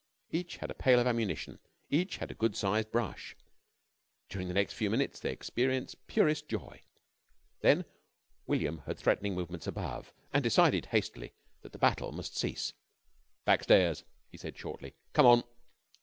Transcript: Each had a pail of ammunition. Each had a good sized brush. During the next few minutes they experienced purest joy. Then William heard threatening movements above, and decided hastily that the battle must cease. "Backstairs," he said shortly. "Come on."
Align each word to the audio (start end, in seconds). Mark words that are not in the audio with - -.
Each 0.31 0.57
had 0.57 0.71
a 0.71 0.73
pail 0.73 0.97
of 0.99 1.05
ammunition. 1.05 1.59
Each 1.91 2.17
had 2.17 2.31
a 2.31 2.33
good 2.33 2.55
sized 2.55 2.89
brush. 2.91 3.35
During 4.29 4.47
the 4.47 4.53
next 4.55 4.73
few 4.73 4.89
minutes 4.89 5.19
they 5.19 5.31
experienced 5.31 6.07
purest 6.07 6.47
joy. 6.47 6.81
Then 7.59 7.85
William 8.47 8.79
heard 8.79 8.97
threatening 8.97 9.35
movements 9.35 9.67
above, 9.67 10.11
and 10.33 10.41
decided 10.43 10.87
hastily 10.87 11.33
that 11.61 11.71
the 11.71 11.77
battle 11.77 12.11
must 12.11 12.35
cease. 12.35 12.73
"Backstairs," 13.45 14.03
he 14.31 14.37
said 14.37 14.57
shortly. 14.57 14.95
"Come 15.13 15.27
on." 15.27 15.43